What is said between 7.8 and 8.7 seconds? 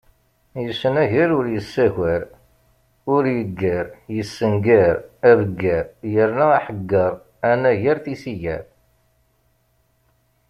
tisigar.